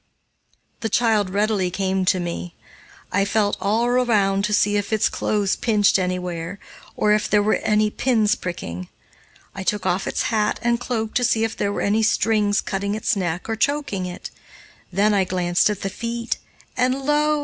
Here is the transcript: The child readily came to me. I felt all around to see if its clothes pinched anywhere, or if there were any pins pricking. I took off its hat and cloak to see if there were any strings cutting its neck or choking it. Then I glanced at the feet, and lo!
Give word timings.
The 0.79 0.89
child 0.89 1.29
readily 1.29 1.69
came 1.69 2.05
to 2.05 2.19
me. 2.19 2.55
I 3.11 3.23
felt 3.23 3.55
all 3.61 3.85
around 3.85 4.43
to 4.45 4.51
see 4.53 4.75
if 4.75 4.91
its 4.91 5.07
clothes 5.09 5.55
pinched 5.55 5.99
anywhere, 5.99 6.57
or 6.95 7.13
if 7.13 7.29
there 7.29 7.43
were 7.43 7.57
any 7.57 7.91
pins 7.91 8.33
pricking. 8.33 8.89
I 9.53 9.61
took 9.61 9.85
off 9.85 10.07
its 10.07 10.23
hat 10.33 10.59
and 10.63 10.79
cloak 10.79 11.13
to 11.13 11.23
see 11.23 11.43
if 11.43 11.55
there 11.55 11.71
were 11.71 11.81
any 11.81 12.01
strings 12.01 12.61
cutting 12.61 12.95
its 12.95 13.15
neck 13.15 13.47
or 13.47 13.55
choking 13.55 14.07
it. 14.07 14.31
Then 14.91 15.13
I 15.13 15.23
glanced 15.23 15.69
at 15.69 15.81
the 15.81 15.89
feet, 15.91 16.39
and 16.75 17.05
lo! 17.05 17.39